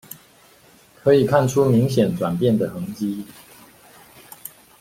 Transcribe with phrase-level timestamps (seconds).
[1.03, 3.23] 可以看出明顯轉變的痕跡